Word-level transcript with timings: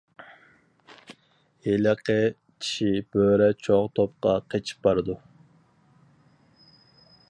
ھېلىقى 1.67 2.15
چىشى 2.67 3.05
بۆرە 3.17 3.51
چوڭ 3.67 3.87
توپقا 4.01 4.35
قېچىپ 4.55 4.83
بارىدۇ. 4.89 5.21